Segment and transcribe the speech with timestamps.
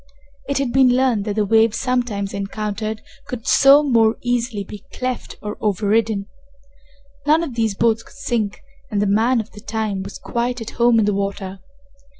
[0.49, 5.35] It had been learned that the waves sometimes encountered could so more easily be cleft
[5.43, 6.25] or overridden.
[7.27, 10.71] None of these boats could sink, and the man of the time was quite at
[10.81, 11.59] home in the water.